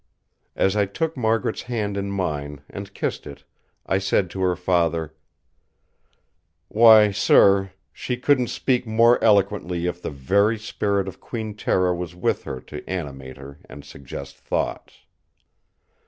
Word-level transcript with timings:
As 0.55 0.75
I 0.75 0.87
took 0.87 1.15
Margaret's 1.15 1.61
hand 1.61 1.95
in 1.95 2.09
mine 2.09 2.61
and 2.71 2.91
kissed 2.91 3.27
it, 3.27 3.43
I 3.85 3.99
said 3.99 4.31
to 4.31 4.41
her 4.41 4.55
father: 4.55 5.13
"Why, 6.69 7.11
sir! 7.11 7.73
she 7.93 8.17
couldn't 8.17 8.47
speak 8.47 8.87
more 8.87 9.23
eloquently 9.23 9.85
if 9.85 10.01
the 10.01 10.09
very 10.09 10.57
spirit 10.57 11.07
of 11.07 11.19
Queen 11.21 11.53
Tera 11.53 11.93
was 11.93 12.15
with 12.15 12.45
her 12.45 12.59
to 12.61 12.83
animate 12.89 13.37
her 13.37 13.59
and 13.65 13.85
suggest 13.85 14.37
thoughts!" 14.39 15.05